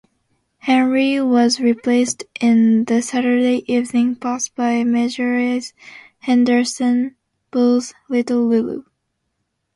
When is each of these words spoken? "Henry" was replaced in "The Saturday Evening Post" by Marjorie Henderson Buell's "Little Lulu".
"Henry" 0.57 1.21
was 1.21 1.59
replaced 1.59 2.23
in 2.39 2.85
"The 2.85 3.03
Saturday 3.03 3.63
Evening 3.71 4.15
Post" 4.15 4.55
by 4.55 4.83
Marjorie 4.83 5.61
Henderson 6.17 7.15
Buell's 7.51 7.93
"Little 8.09 8.47
Lulu". 8.47 8.83